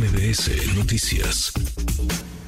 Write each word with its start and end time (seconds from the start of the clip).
MBS 0.00 0.78
Noticias. 0.78 1.52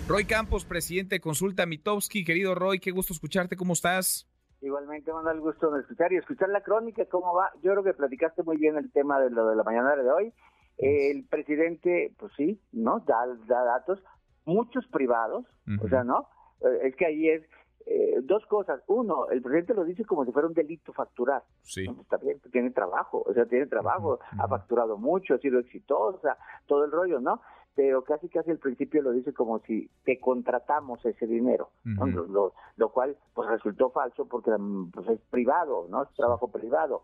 Roy 0.08 0.24
Campos, 0.24 0.64
presidente 0.64 1.16
de 1.16 1.20
Consulta 1.20 1.66
Mitowski. 1.66 2.24
Querido 2.24 2.54
Roy, 2.54 2.78
qué 2.80 2.92
gusto 2.92 3.12
escucharte. 3.12 3.56
¿Cómo 3.56 3.74
estás? 3.74 4.26
Igualmente, 4.62 5.12
me 5.12 5.22
da 5.22 5.32
el 5.32 5.40
gusto 5.40 5.70
de 5.70 5.82
escuchar 5.82 6.14
y 6.14 6.16
escuchar 6.16 6.48
la 6.48 6.62
crónica, 6.62 7.04
cómo 7.10 7.34
va. 7.34 7.50
Yo 7.62 7.72
creo 7.72 7.84
que 7.84 7.92
platicaste 7.92 8.42
muy 8.42 8.56
bien 8.56 8.78
el 8.78 8.90
tema 8.90 9.20
de 9.20 9.28
lo 9.28 9.48
de 9.48 9.56
la 9.56 9.64
mañana 9.64 9.94
de 9.94 10.10
hoy. 10.10 10.32
El 10.78 11.26
presidente, 11.26 12.14
pues 12.18 12.32
sí, 12.38 12.58
¿no? 12.72 13.00
Da, 13.00 13.26
da 13.46 13.64
datos, 13.64 13.98
muchos 14.46 14.86
privados, 14.86 15.44
o 15.82 15.88
sea, 15.90 16.04
¿no? 16.04 16.28
Eh, 16.62 16.88
Es 16.88 16.96
que 16.96 17.04
ahí 17.04 17.28
es 17.28 17.42
eh, 17.86 18.16
dos 18.22 18.44
cosas. 18.46 18.80
Uno, 18.86 19.28
el 19.30 19.42
presidente 19.42 19.74
lo 19.74 19.84
dice 19.84 20.04
como 20.04 20.24
si 20.24 20.32
fuera 20.32 20.48
un 20.48 20.54
delito 20.54 20.92
facturar. 20.92 21.42
Sí. 21.62 21.86
No, 21.86 22.00
Está 22.02 22.16
bien, 22.18 22.40
tiene 22.50 22.70
trabajo, 22.70 23.22
o 23.26 23.32
sea, 23.34 23.46
tiene 23.46 23.66
trabajo, 23.66 24.18
ha 24.38 24.48
facturado 24.48 24.96
mucho, 24.96 25.34
ha 25.34 25.38
sido 25.38 25.58
exitosa, 25.60 26.36
todo 26.66 26.84
el 26.84 26.90
rollo, 26.92 27.20
¿no? 27.20 27.40
Pero 27.74 28.04
casi 28.04 28.28
casi 28.28 28.50
al 28.50 28.58
principio 28.58 29.00
lo 29.00 29.12
dice 29.12 29.32
como 29.32 29.58
si 29.60 29.88
te 30.04 30.20
contratamos 30.20 31.04
ese 31.06 31.26
dinero, 31.26 31.70
lo, 31.84 32.26
lo- 32.26 32.54
lo 32.76 32.88
cual 32.92 33.16
pues 33.32 33.48
resultó 33.48 33.88
falso 33.90 34.26
porque 34.28 34.50
pues, 34.92 35.08
es 35.08 35.20
privado, 35.30 35.86
¿no? 35.88 36.02
Es 36.02 36.10
trabajo 36.14 36.50
privado. 36.50 37.02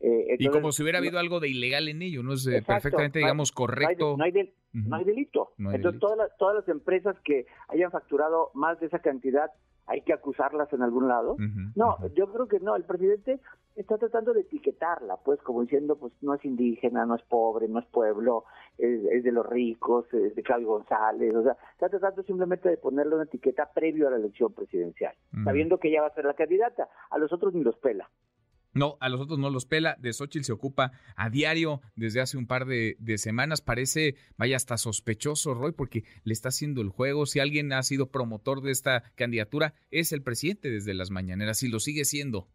Eh, 0.00 0.36
Y 0.38 0.48
como 0.48 0.70
si 0.72 0.82
hubiera 0.82 0.98
habido 0.98 1.18
algo 1.18 1.40
de 1.40 1.48
ilegal 1.48 1.88
en 1.88 2.00
ello, 2.02 2.22
¿no? 2.22 2.32
Es 2.34 2.46
eh, 2.46 2.58
Exacto. 2.58 2.74
perfectamente, 2.82 3.18
digamos, 3.18 3.50
correcto. 3.52 4.16
No 4.16 4.24
hay, 4.24 4.30
del- 4.32 4.54
no 4.72 4.96
hay 4.96 5.04
delito. 5.04 5.50
Hay 5.58 5.64
Entonces, 5.76 5.82
delito. 5.82 5.98
Todas, 5.98 6.18
las, 6.18 6.36
todas 6.38 6.54
las 6.56 6.68
empresas 6.68 7.16
que 7.24 7.46
hayan 7.68 7.90
facturado 7.90 8.50
más 8.54 8.78
de 8.80 8.86
esa 8.86 9.00
cantidad, 9.00 9.50
hay 9.88 10.02
que 10.02 10.12
acusarlas 10.12 10.72
en 10.72 10.82
algún 10.82 11.08
lado. 11.08 11.36
No, 11.74 11.96
yo 12.14 12.30
creo 12.30 12.46
que 12.46 12.60
no. 12.60 12.76
El 12.76 12.84
presidente 12.84 13.40
está 13.74 13.96
tratando 13.96 14.34
de 14.34 14.42
etiquetarla, 14.42 15.16
pues, 15.24 15.40
como 15.40 15.62
diciendo, 15.62 15.96
pues, 15.96 16.12
no 16.20 16.34
es 16.34 16.44
indígena, 16.44 17.06
no 17.06 17.14
es 17.14 17.22
pobre, 17.22 17.68
no 17.68 17.78
es 17.78 17.86
pueblo, 17.86 18.44
es, 18.76 19.02
es 19.04 19.24
de 19.24 19.32
los 19.32 19.46
ricos, 19.46 20.12
es 20.12 20.34
de 20.34 20.42
Claudio 20.42 20.68
González. 20.68 21.34
O 21.34 21.42
sea, 21.42 21.56
está 21.72 21.88
tratando 21.88 22.22
simplemente 22.22 22.68
de 22.68 22.76
ponerle 22.76 23.14
una 23.14 23.24
etiqueta 23.24 23.70
previo 23.72 24.08
a 24.08 24.10
la 24.10 24.18
elección 24.18 24.52
presidencial, 24.52 25.14
sabiendo 25.42 25.78
que 25.78 25.88
ella 25.88 26.02
va 26.02 26.08
a 26.08 26.14
ser 26.14 26.26
la 26.26 26.34
candidata. 26.34 26.88
A 27.10 27.18
los 27.18 27.32
otros 27.32 27.54
ni 27.54 27.64
los 27.64 27.76
pela. 27.78 28.08
No, 28.78 28.96
a 29.00 29.08
los 29.08 29.20
otros 29.20 29.38
no 29.38 29.50
los 29.50 29.66
pela. 29.66 29.96
De 29.98 30.12
Xochitl 30.12 30.44
se 30.44 30.52
ocupa 30.52 30.92
a 31.16 31.30
diario 31.30 31.80
desde 31.96 32.20
hace 32.20 32.36
un 32.36 32.46
par 32.46 32.64
de, 32.66 32.96
de 33.00 33.18
semanas. 33.18 33.60
Parece, 33.60 34.14
vaya, 34.36 34.56
hasta 34.56 34.76
sospechoso, 34.76 35.54
Roy, 35.54 35.72
porque 35.72 36.04
le 36.24 36.32
está 36.32 36.50
haciendo 36.50 36.80
el 36.80 36.88
juego. 36.88 37.26
Si 37.26 37.40
alguien 37.40 37.72
ha 37.72 37.82
sido 37.82 38.10
promotor 38.10 38.62
de 38.62 38.70
esta 38.70 39.02
candidatura, 39.16 39.74
es 39.90 40.12
el 40.12 40.22
presidente 40.22 40.70
desde 40.70 40.94
las 40.94 41.10
mañaneras 41.10 41.62
y 41.62 41.68
lo 41.68 41.80
sigue 41.80 42.04
siendo. 42.04 42.46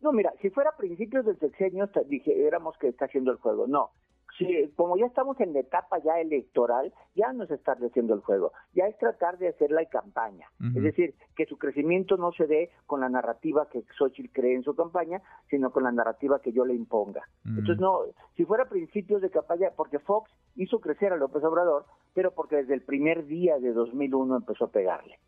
No, 0.00 0.12
mira, 0.12 0.32
si 0.40 0.50
fuera 0.50 0.70
a 0.70 0.76
principios 0.76 1.24
del 1.24 1.38
sexenio, 1.38 1.90
dijéramos 2.08 2.76
que 2.78 2.88
está 2.88 3.06
haciendo 3.06 3.32
el 3.32 3.38
juego. 3.38 3.66
No. 3.66 3.90
Si, 4.38 4.68
como 4.76 4.96
ya 4.96 5.06
estamos 5.06 5.38
en 5.40 5.52
la 5.52 5.60
etapa 5.60 5.98
ya 5.98 6.20
electoral, 6.20 6.92
ya 7.14 7.32
no 7.32 7.44
es 7.44 7.50
estar 7.50 7.78
haciendo 7.78 8.14
el 8.14 8.20
juego, 8.20 8.52
ya 8.74 8.86
es 8.86 8.96
tratar 8.98 9.38
de 9.38 9.48
hacer 9.48 9.70
la 9.70 9.84
campaña. 9.86 10.46
Es 10.74 10.82
decir, 10.82 11.14
que 11.34 11.46
su 11.46 11.58
crecimiento 11.58 12.16
no 12.16 12.32
se 12.32 12.46
dé 12.46 12.70
con 12.86 13.00
la 13.00 13.08
narrativa 13.08 13.68
que 13.68 13.82
Xochitl 13.96 14.32
cree 14.32 14.54
en 14.54 14.62
su 14.62 14.74
campaña, 14.74 15.22
sino 15.48 15.70
con 15.70 15.84
la 15.84 15.92
narrativa 15.92 16.40
que 16.40 16.52
yo 16.52 16.64
le 16.64 16.74
imponga. 16.74 17.22
Entonces, 17.44 17.78
no, 17.78 18.00
si 18.36 18.44
fuera 18.44 18.64
a 18.64 18.68
principios 18.68 19.22
de 19.22 19.30
campaña, 19.30 19.70
porque 19.76 19.98
Fox 19.98 20.30
hizo 20.56 20.80
crecer 20.80 21.12
a 21.12 21.16
López 21.16 21.42
Obrador, 21.44 21.86
pero 22.14 22.32
porque 22.32 22.56
desde 22.56 22.74
el 22.74 22.82
primer 22.82 23.26
día 23.26 23.58
de 23.58 23.72
2001 23.72 24.36
empezó 24.36 24.66
a 24.66 24.70
pegarle. 24.70 25.18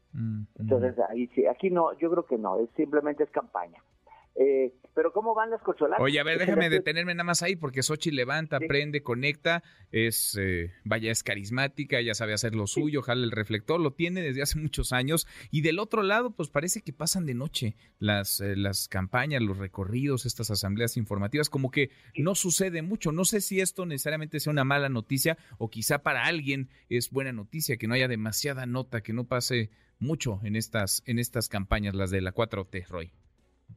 Entonces, 0.58 0.98
ahí 1.08 1.28
sí, 1.28 1.46
aquí 1.46 1.70
no, 1.70 1.92
yo 1.98 2.10
creo 2.10 2.24
que 2.24 2.38
no, 2.38 2.58
es 2.58 2.70
simplemente 2.76 3.24
es 3.24 3.30
campaña. 3.30 3.82
Eh, 4.40 4.72
pero 4.94 5.12
¿cómo 5.12 5.34
van 5.34 5.50
las 5.50 5.60
corcholatas? 5.62 6.00
Oye, 6.00 6.20
a 6.20 6.22
ver, 6.22 6.38
déjame 6.38 6.70
detenerme 6.70 7.12
nada 7.12 7.24
más 7.24 7.42
ahí, 7.42 7.56
porque 7.56 7.82
Xochitl 7.82 8.14
levanta, 8.14 8.58
Sí. 8.60 8.66
prende, 8.68 9.02
conecta, 9.02 9.64
es, 9.90 10.36
eh, 10.40 10.72
vaya, 10.84 11.10
es 11.10 11.24
carismática, 11.24 12.00
ya 12.00 12.14
sabe 12.14 12.34
hacer 12.34 12.54
lo 12.54 12.66
suyo, 12.68 13.02
jala 13.02 13.24
el 13.24 13.32
reflector, 13.32 13.80
lo 13.80 13.92
tiene 13.94 14.22
desde 14.22 14.42
hace 14.42 14.58
muchos 14.58 14.92
años. 14.92 15.26
Y 15.50 15.62
del 15.62 15.80
otro 15.80 16.02
lado, 16.02 16.30
pues 16.30 16.50
parece 16.50 16.82
que 16.82 16.92
pasan 16.92 17.26
de 17.26 17.34
noche 17.34 17.76
las, 17.98 18.40
eh, 18.40 18.54
las 18.54 18.86
campañas, 18.86 19.42
los 19.42 19.58
recorridos, 19.58 20.24
estas 20.24 20.50
asambleas 20.52 20.96
informativas, 20.96 21.50
como 21.50 21.70
que 21.72 21.90
no 22.16 22.34
sucede 22.36 22.82
mucho. 22.82 23.10
No 23.10 23.24
sé 23.24 23.40
si 23.40 23.60
esto 23.60 23.86
necesariamente 23.86 24.38
sea 24.38 24.52
una 24.52 24.64
mala 24.64 24.88
noticia 24.88 25.36
o 25.58 25.68
quizá 25.68 26.02
para 26.02 26.26
alguien 26.26 26.68
es 26.88 27.10
buena 27.10 27.32
noticia, 27.32 27.76
que 27.76 27.88
no 27.88 27.94
haya 27.94 28.06
demasiada 28.08 28.66
nota, 28.66 29.00
que 29.00 29.12
no 29.12 29.24
pase 29.24 29.70
mucho 29.98 30.38
en 30.44 30.54
estas, 30.54 31.02
en 31.06 31.18
estas 31.18 31.48
campañas, 31.48 31.94
las 31.94 32.10
de 32.12 32.20
la 32.20 32.32
4T, 32.32 32.86
Roy. 32.88 33.12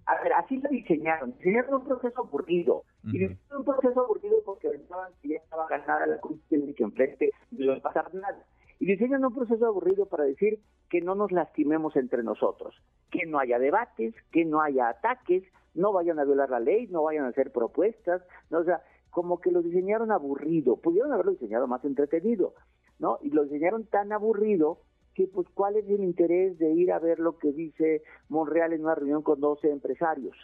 A 0.06 0.22
ver, 0.24 0.34
así 0.34 0.58
lo 0.58 0.70
diseñaron. 0.70 1.34
Diseñaron 1.38 1.76
un 1.76 1.84
proceso 1.86 2.22
aburrido. 2.22 2.84
Y 3.04 3.20
diseñaron 3.20 3.60
un 3.60 3.66
proceso 3.66 4.02
aburrido 4.02 4.38
porque 4.46 4.70
pensaban 4.70 5.12
que 5.22 5.30
ya 5.30 5.36
estaba 5.38 5.68
ganada 5.68 6.06
la 6.08 6.20
y 6.50 6.74
que 6.74 6.84
enfrente 6.84 7.32
no 7.52 7.66
iba 7.66 7.76
a 7.76 7.82
pasar 7.82 8.14
nada. 8.14 8.44
Y 8.80 8.86
diseñan 8.86 9.24
un 9.24 9.34
proceso 9.34 9.66
aburrido 9.66 10.08
para 10.08 10.24
decir 10.24 10.60
que 10.90 11.02
no 11.02 11.16
nos 11.16 11.32
lastimemos 11.32 11.96
entre 11.96 12.24
nosotros, 12.24 12.76
que 13.12 13.26
no 13.26 13.40
haya 13.40 13.60
debates, 13.60 14.16
que 14.32 14.44
no 14.44 14.62
haya 14.62 14.90
ataques, 14.90 15.44
no 15.74 15.94
vayan 15.94 16.20
a 16.20 16.26
violar 16.26 16.50
la 16.50 16.60
ley, 16.60 16.88
no 16.88 17.04
vayan 17.04 17.26
a 17.26 17.30
hacer 17.30 17.52
propuestas, 17.52 18.22
no, 18.50 18.60
o 18.60 18.64
sea, 18.64 18.82
como 19.12 19.40
que 19.40 19.52
lo 19.52 19.62
diseñaron 19.62 20.12
aburrido. 20.12 20.78
Pudieron 20.78 21.14
haberlo 21.14 21.34
diseñado 21.34 21.68
más 21.68 21.86
entretenido, 21.86 22.54
¿no? 23.00 23.20
Y 23.22 23.30
lo 23.30 23.44
diseñaron 23.44 23.86
tan 23.86 24.12
aburrido 24.12 24.80
que 25.16 25.28
pues 25.28 25.48
cuál 25.54 25.76
es 25.76 25.88
el 25.90 26.04
interés 26.04 26.58
de 26.58 26.72
ir 26.72 26.92
a 26.92 27.00
ver 27.00 27.20
lo 27.20 27.38
que 27.38 27.52
dice 27.52 28.04
Monreal 28.30 28.74
en 28.74 28.84
una 28.84 28.96
reunión 28.96 29.22
con 29.24 29.40
12 29.40 29.70
empresarios, 29.70 30.36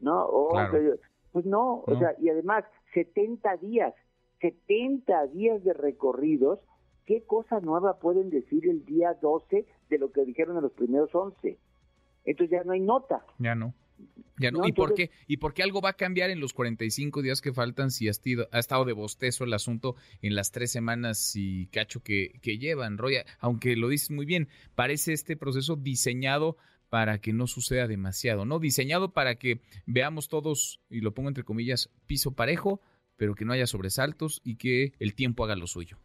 ¿no? 0.00 0.24
O 0.24 0.48
Claro. 0.50 0.96
pues 1.32 1.44
no, 1.44 1.80
o 1.86 1.90
No. 1.92 1.98
sea, 1.98 2.14
y 2.18 2.28
además 2.30 2.64
70 2.94 3.56
días, 3.58 3.94
70 4.40 5.26
días 5.28 5.62
de 5.64 5.72
recorridos, 5.74 6.60
¿qué 7.04 7.22
cosa 7.24 7.60
nueva 7.60 7.98
pueden 7.98 8.30
decir 8.30 8.68
el 8.68 8.84
día 8.86 9.14
12 9.20 9.66
de 9.90 9.98
lo 9.98 10.10
que 10.12 10.24
dijeron 10.24 10.56
en 10.56 10.62
los 10.62 10.72
primeros 10.72 11.14
11? 11.14 11.58
Entonces 12.24 12.50
ya 12.58 12.64
no 12.64 12.72
hay 12.72 12.80
nota. 12.80 13.24
Ya 13.38 13.54
no. 13.54 13.74
Ya 14.38 14.50
no. 14.50 14.60
No, 14.60 14.68
¿Y 14.68 14.72
por 14.72 14.94
qué? 14.94 15.10
¿Y 15.26 15.38
por 15.38 15.54
qué 15.54 15.62
algo 15.62 15.80
va 15.80 15.90
a 15.90 15.96
cambiar 15.96 16.30
en 16.30 16.40
los 16.40 16.52
45 16.52 17.22
días 17.22 17.40
que 17.40 17.52
faltan 17.52 17.90
si 17.90 18.08
ha 18.08 18.10
estado, 18.10 18.48
ha 18.52 18.58
estado 18.58 18.84
de 18.84 18.92
bostezo 18.92 19.44
el 19.44 19.54
asunto 19.54 19.96
en 20.20 20.34
las 20.34 20.52
tres 20.52 20.70
semanas 20.70 21.32
y 21.34 21.66
cacho 21.68 22.02
que, 22.02 22.38
que 22.42 22.58
llevan, 22.58 22.98
Roya? 22.98 23.24
Aunque 23.38 23.76
lo 23.76 23.88
dices 23.88 24.10
muy 24.10 24.26
bien, 24.26 24.48
parece 24.74 25.12
este 25.12 25.36
proceso 25.36 25.76
diseñado 25.76 26.56
para 26.88 27.18
que 27.20 27.32
no 27.32 27.46
suceda 27.46 27.86
demasiado, 27.86 28.44
¿no? 28.44 28.58
Diseñado 28.58 29.12
para 29.12 29.36
que 29.36 29.60
veamos 29.86 30.28
todos, 30.28 30.80
y 30.88 31.00
lo 31.00 31.14
pongo 31.14 31.28
entre 31.28 31.44
comillas, 31.44 31.90
piso 32.06 32.32
parejo, 32.32 32.80
pero 33.16 33.34
que 33.34 33.44
no 33.44 33.52
haya 33.52 33.66
sobresaltos 33.66 34.40
y 34.44 34.56
que 34.56 34.92
el 34.98 35.14
tiempo 35.14 35.44
haga 35.44 35.56
lo 35.56 35.66
suyo. 35.66 35.98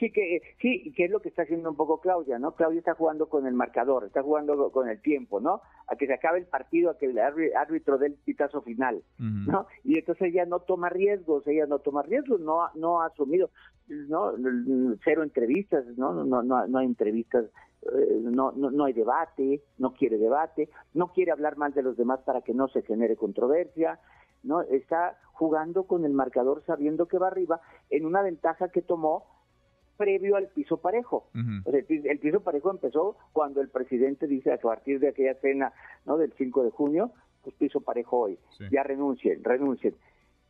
Sí, 0.00 0.10
que 0.10 0.40
sí, 0.60 0.92
que 0.96 1.04
es 1.04 1.10
lo 1.10 1.20
que 1.20 1.28
está 1.28 1.42
haciendo 1.42 1.68
un 1.70 1.76
poco 1.76 2.00
Claudia, 2.00 2.38
¿no? 2.38 2.52
Claudia 2.56 2.78
está 2.78 2.94
jugando 2.94 3.28
con 3.28 3.46
el 3.46 3.52
marcador, 3.54 4.04
está 4.06 4.22
jugando 4.22 4.70
con 4.72 4.88
el 4.88 5.00
tiempo, 5.02 5.40
¿no? 5.40 5.60
A 5.88 5.94
que 5.96 6.06
se 6.06 6.14
acabe 6.14 6.38
el 6.38 6.46
partido, 6.46 6.90
a 6.90 6.96
que 6.98 7.04
el 7.06 7.16
árbi- 7.18 7.54
árbitro 7.54 7.98
dé 7.98 8.06
el 8.06 8.14
pitazo 8.14 8.62
final. 8.62 9.02
¿no? 9.46 9.66
Y 9.84 9.98
entonces 9.98 10.28
ella 10.32 10.46
no 10.46 10.60
toma 10.60 10.88
riesgos, 10.88 11.46
ella 11.46 11.66
no 11.66 11.78
toma 11.80 12.02
riesgos, 12.02 12.40
no, 12.40 12.62
ha- 12.62 12.72
no 12.74 13.02
ha 13.02 13.06
asumido, 13.06 13.50
¿no? 13.88 14.32
Cero 15.04 15.22
entrevistas, 15.22 15.84
¿no? 15.96 16.12
No, 16.14 16.24
no, 16.24 16.42
no, 16.42 16.66
no 16.66 16.78
hay 16.78 16.86
entrevistas, 16.86 17.44
eh, 17.82 18.20
no, 18.22 18.52
no, 18.52 18.70
no 18.70 18.84
hay 18.86 18.92
debate, 18.94 19.62
no 19.78 19.92
quiere 19.92 20.16
debate, 20.18 20.68
no 20.94 21.12
quiere 21.12 21.32
hablar 21.32 21.56
mal 21.56 21.72
de 21.74 21.82
los 21.82 21.96
demás 21.96 22.20
para 22.20 22.40
que 22.40 22.54
no 22.54 22.68
se 22.68 22.82
genere 22.82 23.16
controversia, 23.16 23.98
¿no? 24.42 24.62
Está 24.62 25.18
jugando 25.32 25.84
con 25.84 26.04
el 26.04 26.12
marcador 26.12 26.62
sabiendo 26.66 27.06
que 27.06 27.18
va 27.18 27.28
arriba 27.28 27.60
en 27.90 28.04
una 28.06 28.22
ventaja 28.22 28.68
que 28.70 28.82
tomó 28.82 29.24
previo 30.00 30.36
al 30.36 30.48
piso 30.48 30.78
parejo. 30.78 31.28
Ujú. 31.34 31.68
O 31.68 31.70
sea, 31.70 31.80
el, 31.80 31.84
pi- 31.84 32.08
el 32.08 32.18
piso 32.18 32.40
parejo 32.40 32.70
empezó 32.70 33.16
cuando 33.32 33.60
el 33.60 33.68
presidente 33.68 34.26
dice 34.26 34.50
a 34.52 34.56
partir 34.58 34.98
de 34.98 35.08
aquella 35.08 35.34
cena 35.34 35.72
¿no? 36.06 36.16
del 36.16 36.32
5 36.38 36.64
de 36.64 36.70
junio, 36.70 37.12
pues 37.42 37.54
piso 37.56 37.80
parejo 37.82 38.18
hoy, 38.20 38.38
Sí. 38.56 38.64
ya 38.72 38.82
renuncien, 38.82 39.44
renuncien. 39.44 39.94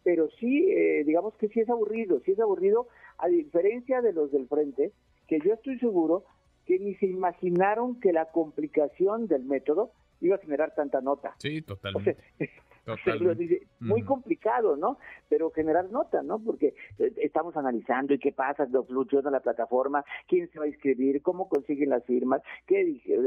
Pero 0.04 0.28
sí, 0.38 0.66
eh, 0.70 1.02
digamos 1.04 1.34
que 1.34 1.48
sí 1.48 1.60
es 1.60 1.68
aburrido, 1.68 2.20
sí 2.24 2.30
es 2.32 2.40
aburrido, 2.40 2.86
a 3.18 3.26
diferencia 3.28 4.00
de 4.00 4.12
los 4.12 4.30
del 4.30 4.46
frente, 4.46 4.92
que 5.26 5.38
yo 5.44 5.52
estoy 5.54 5.78
seguro 5.80 6.24
que 6.66 6.78
ni 6.78 6.94
se 6.94 7.06
imaginaron 7.06 7.98
que 8.00 8.12
la 8.12 8.26
complicación 8.30 9.26
del 9.26 9.44
método 9.44 9.90
iba 10.20 10.36
a 10.36 10.38
generar 10.38 10.74
tanta 10.74 11.00
nota. 11.00 11.34
Sí, 11.38 11.64
O 11.68 12.00
sea, 12.00 12.14
totalmente. 12.84 13.66
muy 13.80 14.02
complicado, 14.02 14.76
¿no? 14.76 14.98
Pero 15.28 15.50
generar 15.50 15.90
nota, 15.90 16.22
¿no? 16.22 16.38
Porque 16.38 16.74
eh, 16.98 17.12
estamos 17.18 17.56
analizando 17.56 18.14
y 18.14 18.18
qué 18.18 18.32
pasa, 18.32 18.66
lo 18.70 18.84
funciona 18.84 19.30
la 19.30 19.40
plataforma, 19.40 20.04
quién 20.26 20.48
se 20.50 20.58
va 20.58 20.64
a 20.64 20.68
inscribir, 20.68 21.22
cómo 21.22 21.48
consiguen 21.48 21.90
las 21.90 22.04
firmas, 22.04 22.42
qué 22.66 22.84
dije, 22.84 23.18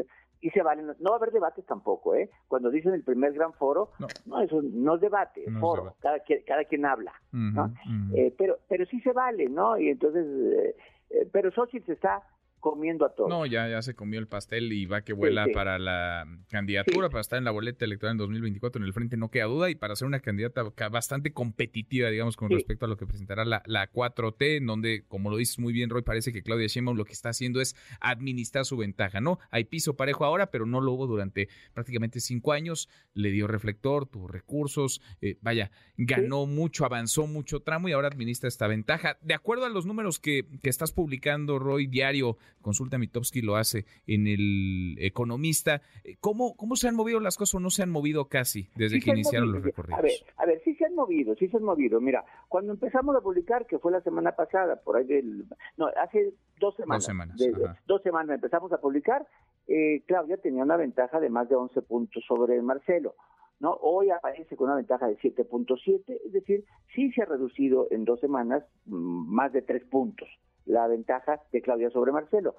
y 0.42 0.50
se 0.50 0.62
valen, 0.62 0.88
no 0.88 1.10
va 1.12 1.16
a 1.16 1.18
haber 1.20 1.32
debates 1.32 1.66
tampoco, 1.66 2.16
¿eh? 2.16 2.30
Cuando 2.50 2.70
dicen 2.70 2.94
el 2.94 3.04
primer 3.04 3.32
gran 3.34 3.54
foro, 3.54 3.92
No. 3.98 4.08
no, 4.26 4.42
eso 4.42 4.62
no 4.62 4.96
es 4.96 5.02
debate, 5.02 5.46
No 5.48 5.58
es 5.58 5.62
foro, 5.62 5.82
debate. 5.84 6.00
Cada, 6.02 6.20
quien, 6.20 6.42
cada 6.46 6.64
quien 6.66 6.86
habla, 6.86 7.14
¿no? 7.32 7.74
Eh, 8.14 8.34
pero, 8.38 8.60
pero 8.68 8.86
sí 8.86 9.00
se 9.02 9.14
vale, 9.14 9.48
¿no? 9.48 9.78
Y 9.78 9.88
entonces, 9.90 10.26
eh, 10.28 10.76
eh, 11.12 11.30
pero 11.32 11.50
Xochitl 11.52 11.86
se 11.86 11.94
está 11.94 12.24
comiendo 12.64 13.06
a 13.06 13.14
todos. 13.14 13.30
No, 13.30 13.46
ya, 13.46 13.68
ya 13.68 13.82
se 13.82 13.94
comió 13.94 14.22
el 14.22 14.28
pastel 14.28 14.72
y 14.72 14.86
va 14.86 15.02
que 15.02 15.12
vuela 15.12 15.48
para 15.54 15.78
la 15.78 16.26
candidatura, 16.50 17.10
para 17.10 17.20
estar 17.20 17.38
en 17.38 17.44
la 17.44 17.52
boleta 17.52 17.84
electoral 17.84 18.14
en 18.14 18.20
2024 18.20 18.82
en 18.82 18.88
el 18.88 18.94
frente, 18.94 19.18
no 19.18 19.30
queda 19.30 19.46
duda, 19.46 19.70
y 19.70 19.76
para 19.76 19.98
ser 19.98 20.08
una 20.08 20.22
candidata 20.22 20.64
bastante 20.90 21.34
competitiva, 21.34 22.10
digamos, 22.10 22.38
con 22.38 22.50
respecto 22.50 22.86
a 22.86 22.88
lo 22.88 22.96
que 22.96 23.06
presentará 23.06 23.44
la, 23.44 23.64
la 23.66 23.92
4T, 23.92 24.58
en 24.58 24.66
donde, 24.66 25.04
como 25.10 25.30
lo 25.30 25.36
dices 25.36 25.60
muy 25.60 25.74
bien, 25.74 25.90
Roy, 25.90 26.04
parece 26.04 26.32
que 26.32 26.42
Claudia 26.42 26.68
Sheinbaum 26.68 26.96
lo 26.96 27.04
que 27.04 27.12
está 27.12 27.30
haciendo 27.30 27.60
es 27.60 27.76
administrar 28.00 28.64
su 28.64 28.78
ventaja, 28.78 29.20
¿no? 29.20 29.40
Hay 29.52 29.66
piso 29.66 29.98
parejo 29.98 30.24
ahora, 30.24 30.50
pero 30.50 30.66
no 30.66 30.80
lo 30.80 30.94
hubo 30.94 31.06
durante 31.06 31.50
prácticamente 31.74 32.22
cinco 32.22 32.54
años, 32.54 32.88
le 33.14 33.32
dio 33.32 33.46
reflector, 33.46 34.06
tuvo 34.06 34.30
recursos, 34.30 35.02
eh, 35.20 35.38
vaya, 35.42 35.70
ganó 35.98 36.46
mucho, 36.46 36.86
avanzó 36.86 37.28
mucho 37.28 37.60
tramo 37.60 37.90
y 37.90 37.92
ahora 37.92 38.08
administra 38.08 38.48
esta 38.48 38.68
ventaja. 38.68 39.18
De 39.22 39.34
acuerdo 39.34 39.66
a 39.66 39.70
los 39.70 39.86
números 39.86 40.18
que, 40.18 40.48
que 40.62 40.70
estás 40.70 40.94
publicando, 40.94 41.60
Roy, 41.60 41.88
diario, 41.88 42.38
Consulta 42.62 42.98
Mitowski 42.98 43.42
lo 43.42 43.56
hace 43.56 43.86
en 44.08 44.28
el 44.28 44.96
Economista. 45.00 45.82
¿Cómo, 46.20 46.56
¿Cómo 46.56 46.76
se 46.76 46.88
han 46.88 46.96
movido 46.96 47.20
las 47.20 47.38
cosas 47.38 47.56
o 47.56 47.60
no 47.60 47.70
se 47.70 47.84
han 47.84 47.90
movido 47.90 48.26
casi 48.26 48.70
desde 48.76 49.00
que 49.00 49.12
iniciaron 49.12 49.52
los 49.52 49.64
recorridos? 49.64 50.00
A 50.00 50.02
ver, 50.02 50.14
a 50.38 50.46
ver, 50.46 50.62
sí 50.64 50.76
se 50.76 50.86
han 50.86 50.96
movido, 50.96 51.36
sí 51.36 51.48
se 51.48 51.58
han 51.58 51.64
movido. 51.64 52.00
Mira, 52.00 52.24
cuando 52.48 52.74
empezamos 52.74 53.16
a 53.16 53.22
publicar, 53.22 53.66
que 53.66 53.80
fue 53.80 53.92
la 53.92 54.02
semana 54.02 54.32
pasada, 54.34 54.78
por 54.78 54.98
ahí 54.98 55.06
del... 55.06 55.46
No, 55.78 55.88
hace 56.02 56.34
dos 56.60 56.76
semanas. 56.76 57.04
Dos 57.04 57.06
semanas. 57.06 57.42
dos 57.86 58.02
semanas 58.02 58.36
empezamos 58.36 58.72
a 58.72 58.78
publicar. 58.78 59.28
Eh, 59.68 60.04
Claudia 60.08 60.38
tenía 60.38 60.64
una 60.64 60.78
ventaja 60.78 61.20
de 61.20 61.30
más 61.30 61.50
de 61.50 61.56
11 61.56 61.82
puntos 61.84 62.24
sobre 62.28 62.62
Marcelo. 62.62 63.16
¿no? 63.60 63.78
Hoy 63.82 64.10
aparece 64.10 64.56
con 64.56 64.68
una 64.68 64.76
ventaja 64.76 65.08
de 65.08 65.18
7.7, 65.18 66.20
es 66.26 66.34
decir, 66.34 66.66
sí 66.94 67.12
se 67.12 67.22
ha 67.22 67.26
reducido 67.26 67.88
en 67.92 68.04
dos 68.04 68.20
semanas 68.20 68.64
mm, 68.86 69.34
más 69.34 69.54
de 69.54 69.62
tres 69.62 69.84
puntos 69.86 70.28
la 70.66 70.88
ventaja 70.88 71.42
de 71.52 71.62
Claudia 71.62 71.90
sobre 71.90 72.12
Marcelo. 72.12 72.56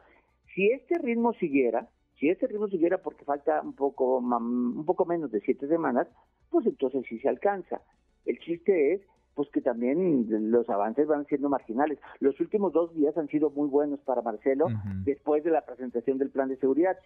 Si 0.55 0.71
este 0.71 0.99
ritmo 0.99 1.33
siguiera, 1.35 1.89
si 2.19 2.29
este 2.29 2.47
ritmo 2.47 2.69
siguiera 2.69 2.99
porque 2.99 3.25
falta 3.25 3.61
un 3.61 3.75
poco, 3.75 4.19
un 4.19 4.85
poco 4.87 5.05
menos 5.05 5.31
de 5.31 5.41
siete 5.41 5.67
semanas, 5.69 6.07
pues 6.51 6.67
entonces 6.67 7.05
sí 7.09 7.19
se 7.19 7.29
alcanza. 7.29 7.81
El 8.25 8.39
chiste 8.39 8.95
es 8.95 9.01
pues 9.35 9.49
que 9.51 9.61
también 9.61 10.27
los 10.51 10.69
avances 10.71 11.09
van 11.09 11.27
siendo 11.27 11.49
marginales. 11.49 11.99
Los 12.21 12.39
últimos 12.41 12.73
dos 12.73 12.95
días 12.95 13.17
han 13.19 13.29
sido 13.29 13.51
muy 13.51 13.69
buenos 13.69 14.01
para 14.01 14.23
Marcelo 14.23 14.67
después 15.05 15.43
de 15.43 15.51
la 15.51 15.63
presentación 15.63 16.19
del 16.19 16.31
plan 16.31 16.49
de 16.49 16.57
seguridad. 16.57 16.97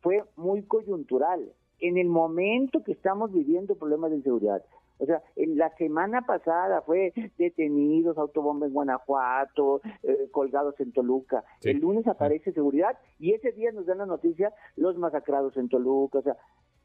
Fue 0.00 0.22
muy 0.36 0.62
coyuntural. 0.62 1.52
En 1.80 1.98
el 1.98 2.06
momento 2.06 2.84
que 2.84 2.92
estamos 2.92 3.32
viviendo 3.32 3.74
problemas 3.74 4.12
de 4.12 4.18
inseguridad, 4.18 4.64
o 4.98 5.06
sea, 5.06 5.22
en 5.36 5.56
la 5.56 5.74
semana 5.76 6.22
pasada 6.22 6.82
fue 6.82 7.12
detenidos, 7.38 8.18
autobomba 8.18 8.66
en 8.66 8.72
Guanajuato, 8.72 9.80
eh, 10.02 10.28
colgados 10.30 10.78
en 10.80 10.92
Toluca. 10.92 11.44
El 11.62 11.78
lunes 11.78 12.06
aparece 12.06 12.52
seguridad 12.52 12.98
y 13.18 13.32
ese 13.32 13.52
día 13.52 13.72
nos 13.72 13.86
dan 13.86 13.98
la 13.98 14.06
noticia 14.06 14.52
los 14.76 14.96
masacrados 14.96 15.56
en 15.56 15.68
Toluca. 15.68 16.18
O 16.18 16.22
sea, 16.22 16.36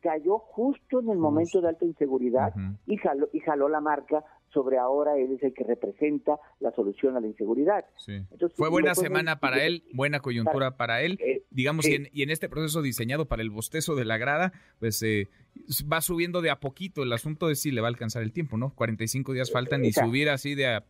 cayó 0.01 0.39
justo 0.39 0.99
en 0.99 1.09
el 1.09 1.17
momento 1.17 1.61
de 1.61 1.69
alta 1.69 1.85
inseguridad 1.85 2.53
y, 2.85 2.97
jaló, 2.97 3.29
y 3.33 3.39
jaló 3.39 3.67
la 3.67 3.81
marca 3.81 4.23
sobre 4.57 4.79
ahora 4.79 5.15
él 5.19 5.33
es 5.33 5.43
el 5.43 5.53
que 5.53 5.63
representa 5.63 6.39
la 6.59 6.71
solución 6.71 7.15
a 7.15 7.19
la 7.19 7.27
inseguridad. 7.27 7.85
Fue 8.55 8.69
buena 8.69 8.95
semana 8.95 9.39
para 9.39 9.63
él, 9.63 9.83
buena 9.93 10.19
coyuntura 10.19 10.77
para, 10.77 11.03
él, 11.03 11.19
eh, 11.23 11.43
digamos, 11.51 11.87
y, 11.87 12.23
en, 12.23 12.29
este 12.31 12.49
proceso 12.49 12.81
diseñado 12.81 13.27
para 13.27 13.43
el 13.43 13.51
bostezo 13.51 13.95
de 13.95 14.03
la 14.03 14.17
grada, 14.17 14.53
pues 14.79 15.03
eh, 15.03 15.27
va 15.91 16.01
subiendo 16.01 16.41
de 16.41 16.49
a 16.49 16.59
poquito, 16.59 17.03
el 17.03 17.13
asunto 17.13 17.51
es 17.51 17.61
si 17.61 17.69
le 17.69 17.81
va 17.81 17.87
a 17.87 17.89
alcanzar 17.89 18.23
el 18.23 18.31
tiempo, 18.31 18.57
¿no? 18.57 18.73
45 18.73 19.33
días 19.33 19.51
faltan 19.51 19.85
y 19.85 19.93
subir 19.93 20.27
así 20.29 20.55
de 20.55 20.65
a 20.65 20.85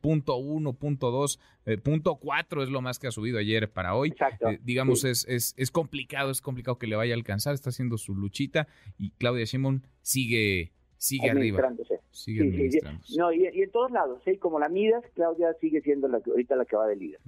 punto 0.00 0.36
uno, 0.36 0.72
punto 0.72 1.10
dos, 1.10 1.38
eh, 1.66 1.76
punto 1.76 2.16
cuatro 2.16 2.62
es 2.62 2.70
lo 2.70 2.80
más 2.80 2.98
que 2.98 3.06
ha 3.06 3.10
subido 3.10 3.38
ayer 3.38 3.70
para 3.70 3.94
hoy. 3.96 4.14
digamos, 4.62 5.04
es, 5.04 5.26
es, 5.28 5.52
es 5.58 5.70
complicado, 5.70 6.30
es 6.30 6.40
complicado 6.40 6.78
que 6.78 6.86
le 6.86 6.96
vaya 6.96 7.12
a 7.12 7.18
alcanzar, 7.18 7.52
está 7.52 7.68
haciendo 7.68 7.98
su 7.98 8.14
luchita 8.14 8.66
y 8.96 9.10
Claudia 9.10 9.44
Shimon 9.44 9.82
sigue 10.00 10.72
sigue 11.00 11.30
arriba. 11.30 11.72
Sigue 12.10 12.70
No, 13.16 13.32
y, 13.32 13.46
en 13.46 13.70
todos 13.70 13.90
lados, 13.90 14.20
¿eh? 14.26 14.38
como 14.38 14.60
la 14.60 14.68
Midas, 14.68 15.02
Claudia 15.14 15.54
sigue 15.60 15.80
siendo 15.80 16.08
la, 16.08 16.18
ahorita 16.24 16.56
la 16.56 16.64
que 16.66 16.76
va 16.76 16.86
de 16.86 16.96
líder. 16.96 17.20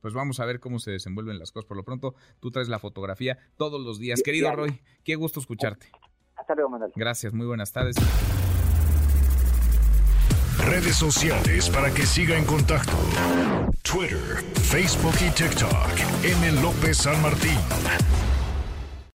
pues 0.00 0.14
vamos 0.14 0.40
a 0.40 0.46
ver 0.46 0.60
cómo 0.60 0.78
se 0.78 0.92
desenvuelven 0.92 1.38
las 1.38 1.52
cosas. 1.52 1.66
Por 1.66 1.76
lo 1.76 1.84
pronto, 1.84 2.14
tú 2.40 2.50
traes 2.50 2.68
la 2.68 2.78
fotografía 2.78 3.38
todos 3.56 3.80
los 3.80 3.98
días. 3.98 4.22
Querido 4.22 4.50
Roy, 4.52 4.80
qué 5.04 5.14
gusto 5.16 5.40
escucharte. 5.40 5.86
Hasta 6.36 6.54
luego, 6.54 6.70
Manuel. 6.70 6.92
Gracias, 6.96 7.34
muy 7.34 7.46
buenas 7.46 7.72
tardes. 7.72 7.96
Redes 10.64 10.96
sociales 10.96 11.68
para 11.70 11.92
que 11.92 12.02
siga 12.02 12.36
en 12.38 12.44
contacto: 12.44 12.92
Twitter, 13.82 14.42
Facebook 14.54 15.14
y 15.20 15.30
TikTok. 15.34 16.24
M. 16.24 16.62
López 16.62 16.96
San 16.96 17.20
Martín. 17.20 17.58